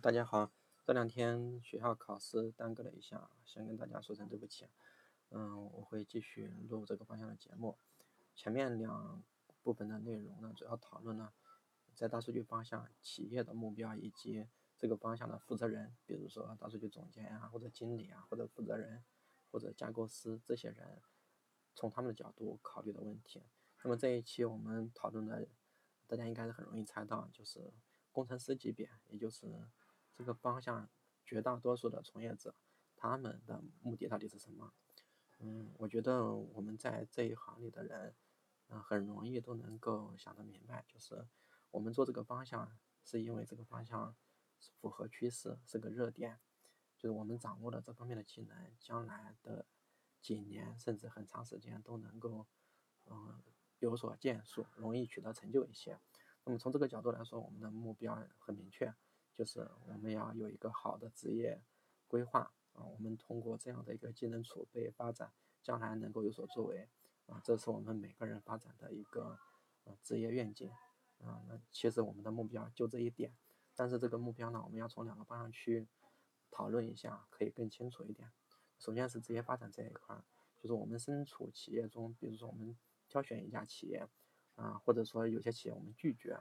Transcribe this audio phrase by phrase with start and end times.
[0.00, 0.50] 大家好，
[0.84, 4.66] 这两天学校考试耽搁了一下，先跟大家说声对不起。
[5.30, 7.78] 嗯，我会继续录这个方向的节目。
[8.34, 9.22] 前面两
[9.62, 11.32] 部分的内容呢，主要讨论了
[11.94, 14.46] 在大数据方向企业的目标以及
[14.78, 19.04] 这个方向的负责人，比如说大数据总监啊，或者经理啊，或者负责人，
[19.50, 21.00] 或者架构师这些人，
[21.74, 23.42] 从他们的角度考虑的问题。
[23.82, 25.46] 那么这一期我们讨论的，
[26.06, 27.72] 大家应该是很容易猜到，就是。
[28.14, 29.48] 工程师级别，也就是
[30.14, 30.88] 这个方向
[31.24, 32.54] 绝大多数的从业者，
[32.96, 34.72] 他们的目的到底是什么？
[35.40, 38.14] 嗯，我觉得我们在这一行里的人，
[38.68, 41.26] 嗯，很容易都能够想得明白，就是
[41.72, 44.14] 我们做这个方向，是因为这个方向
[44.80, 46.38] 符合趋势，是个热点，
[46.96, 49.66] 就是我们掌握了这方面的技能，将来的
[50.20, 52.46] 几年甚至很长时间都能够，
[53.06, 53.42] 嗯，
[53.80, 55.98] 有所建树，容易取得成就一些。
[56.44, 58.94] 那么从这个角度来说，我们的目标很明确，
[59.34, 61.60] 就是我们要有一个好的职业
[62.08, 62.84] 规划啊。
[62.84, 65.32] 我们通过这样的一个技能储备发展，
[65.62, 66.88] 将来能够有所作为
[67.26, 67.40] 啊。
[67.44, 69.38] 这是我们每个人发展的一个
[69.84, 70.70] 呃职业愿景
[71.20, 71.42] 啊。
[71.48, 73.34] 那其实我们的目标就这一点，
[73.74, 75.86] 但是这个目标呢，我们要从两个方向去
[76.50, 78.30] 讨论一下，可以更清楚一点。
[78.78, 80.22] 首先是职业发展这一块，
[80.56, 82.76] 就是我们身处企业中，比如说我们
[83.08, 84.08] 挑选一家企业。
[84.56, 86.38] 啊，或者说有些企业我们拒绝，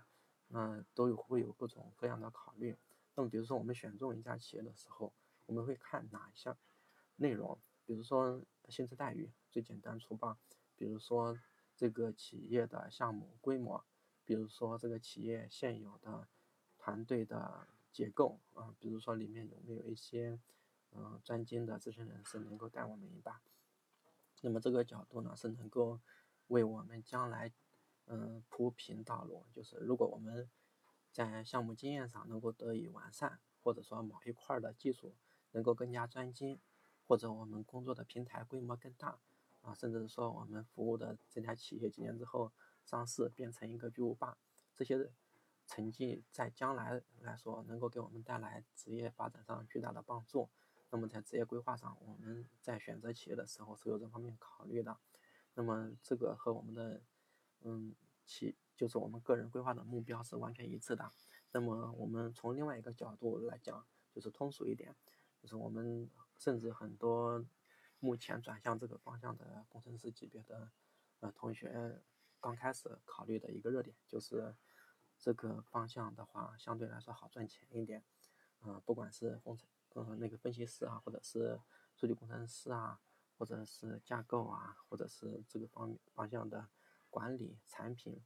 [0.47, 2.77] 那都有会有各种各样的考虑。
[3.15, 5.13] 那么比如说我们选中一家企业的时候，
[5.45, 6.57] 我们会看哪一项
[7.15, 7.59] 内容？
[7.85, 10.37] 比如说薪资待遇，最简单粗暴；
[10.75, 11.37] 比如说
[11.75, 13.83] 这个企业的项目规模；
[14.25, 16.27] 比如说这个企业现有的
[16.77, 20.39] 团队的结构啊；比如说里面有没有一些
[20.91, 23.41] 嗯专精的资深人士能够带我们一把。
[24.41, 25.99] 那么这个角度呢，是能够
[26.47, 27.51] 为我们将来。
[28.05, 30.49] 嗯，铺平道路，就是如果我们
[31.11, 35.15] 在项目经验上能够得以完善，或者说某一块的技术
[35.51, 36.59] 能够更加专精，
[37.07, 39.19] 或者我们工作的平台规模更大，
[39.61, 42.51] 啊，甚至说我们服务的这家企业几年之后
[42.83, 44.37] 上市变成一个巨无霸，
[44.75, 45.09] 这些
[45.65, 50.49] 成绩在将来来说能够给我们带来职业发展上巨大的帮助。
[50.89, 54.97] 那么在职业规划上，我们在选择企业的时候是有这方面考虑的。
[55.55, 57.01] 那么这个和我们的
[57.63, 61.11] 嗯，其就是我们个人规划的目标是完全一致的。
[61.51, 64.95] 那么我们从另外一个角度来讲，就是通俗一点，
[65.41, 67.45] 就是我们甚至很多
[67.99, 70.71] 目前转向这个方向的工程师级别的
[71.19, 72.01] 呃同学，
[72.39, 74.55] 刚开始考虑的一个热点就是
[75.19, 78.03] 这个方向的话，相对来说好赚钱一点。
[78.63, 81.59] 嗯，不管是工程嗯那个分析师啊，或者是
[81.95, 82.99] 数据工程师啊，
[83.37, 86.67] 或者是架构啊，或者是这个方方向的。
[87.13, 88.23] 管理产品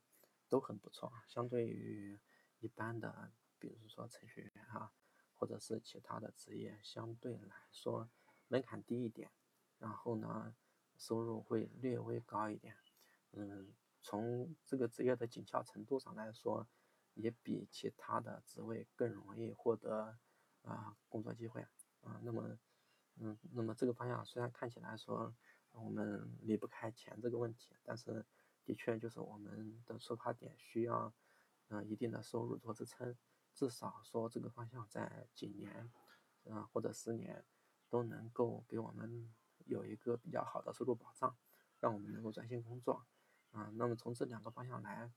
[0.48, 2.18] 都很不错，相对于
[2.60, 4.94] 一般的，比如说程序员啊，
[5.36, 8.10] 或者是其他的职业，相对来说
[8.48, 9.30] 门槛低一点，
[9.78, 10.56] 然后呢，
[10.98, 12.78] 收入会略微高一点。
[13.34, 16.66] 嗯，从这个职业的紧俏程度上来说，
[17.16, 20.18] 也比其他的职位更容易获得
[20.62, 21.62] 啊工作机会
[22.04, 22.22] 啊。
[22.24, 22.58] 那么，
[23.18, 25.36] 嗯，那么这个方向虽然看起来说
[25.74, 28.26] 我们离不开钱这个问题，但是。
[28.68, 31.14] 的确，就是我们的出发点需要，
[31.70, 33.16] 嗯，一定的收入做支撑，
[33.54, 35.90] 至少说这个方向在几年，
[36.44, 37.46] 嗯，或者十年，
[37.90, 39.34] 都能够给我们
[39.68, 41.34] 有一个比较好的收入保障，
[41.80, 43.06] 让我们能够专心工作，
[43.52, 45.10] 啊，那么从这两个方向来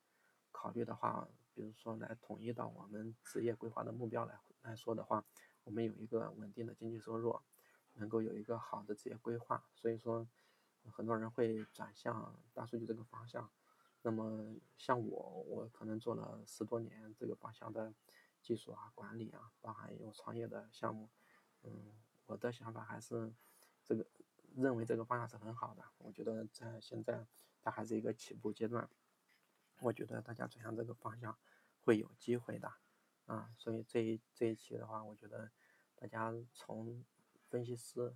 [0.52, 5.24] 考虑的话，比如说来统一到我们职业规划的目标来来说的话，
[5.64, 7.40] 我们有一个稳定的经济收入，
[7.94, 10.28] 能够有一个好的职业规划，所以说。
[10.92, 13.50] 很多人会转向大数据这个方向，
[14.02, 17.92] 那么像我，我可能做了十多年这个方向的
[18.40, 21.08] 技术啊、管理啊，包含有创业的项目，
[21.62, 21.92] 嗯，
[22.26, 23.32] 我的想法还是
[23.84, 24.06] 这个
[24.56, 25.84] 认为这个方向是很好的。
[25.98, 27.26] 我觉得在现在
[27.62, 28.88] 它还是一个起步阶段，
[29.80, 31.36] 我觉得大家转向这个方向
[31.84, 32.72] 会有机会的，
[33.26, 35.50] 啊，所以这一这一期的话，我觉得
[35.94, 37.04] 大家从
[37.48, 38.14] 分析师。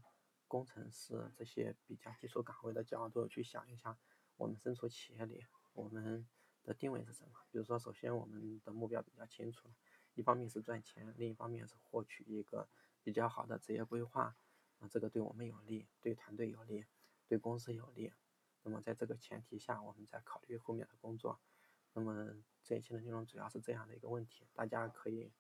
[0.55, 3.99] 工程师这些比较基础岗位的角度去想一下，
[4.37, 6.25] 我们身处企业里，我们
[6.63, 7.41] 的定位是什么？
[7.51, 9.69] 比如说，首先我们的目标比较清楚，
[10.15, 12.69] 一方面是赚钱，另一方面是获取一个
[13.03, 14.37] 比较好的职业规划，
[14.79, 16.85] 啊，这个对我们有利，对团队有利，
[17.27, 18.13] 对公司有利。
[18.63, 21.41] 那么在这个前提下，我们再考虑后面的工作。
[21.95, 25.33] 那么这一期的内容主要是这样的一个问题，大家可以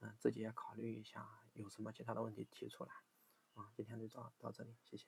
[0.00, 2.90] 嗯自己也考虑一下，有什么其他的问题提出来。
[3.58, 5.04] 啊，今天就到到这里，谢谢。